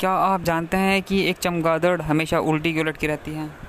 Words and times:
क्या 0.00 0.10
आप 0.10 0.42
जानते 0.42 0.76
हैं 0.76 1.02
कि 1.02 1.20
एक 1.28 1.36
चमगादड़ 1.36 2.02
हमेशा 2.02 2.38
उल्टी 2.38 2.72
क्यों 2.72 2.86
लटकी 2.86 3.06
रहती 3.06 3.34
है? 3.34 3.56